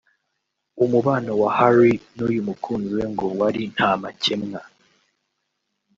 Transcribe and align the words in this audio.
umubano 0.83 1.31
wa 1.41 1.49
Harry 1.57 1.93
n’uyu 2.15 2.41
mukunzi 2.47 2.89
we 2.97 3.03
ngo 3.13 3.25
wari 3.39 3.61
ntamakemwa 3.73 4.61